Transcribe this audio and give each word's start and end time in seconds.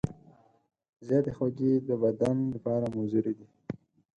زیاتې 1.07 1.31
خوږې 1.37 1.73
د 1.87 1.89
بدن 2.03 2.37
لپاره 2.55 2.85
مضرې 2.97 3.33
دي. 3.37 3.47